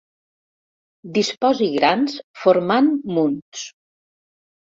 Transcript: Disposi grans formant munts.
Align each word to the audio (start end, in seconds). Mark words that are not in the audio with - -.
Disposi 1.17 1.67
grans 1.75 2.15
formant 2.45 2.89
munts. 3.19 3.65